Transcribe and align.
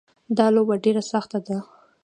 دا 0.37 0.45
لوبه 0.55 0.75
ډېره 0.83 1.03
سخته 1.11 1.39
ده 1.47 1.57